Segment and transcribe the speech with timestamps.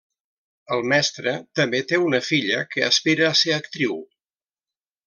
[0.77, 3.99] El mestre també té una filla, que aspira a ser actriu.